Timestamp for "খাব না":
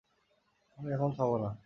1.17-1.51